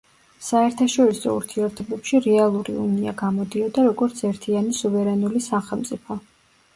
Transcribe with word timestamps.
საერთაშორისო 0.45 1.33
ურთიერთობებში 1.39 2.21
რეალური 2.25 2.75
უნია 2.83 3.13
გამოდიოდა 3.19 3.83
როგორც 3.91 4.23
ერთიანი 4.31 4.73
სუვერენული 4.79 5.43
სახელმწიფო. 5.49 6.19